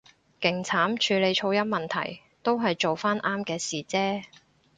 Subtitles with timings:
[0.41, 4.23] 勁慘處理噪音問題，都係做返啱嘅事啫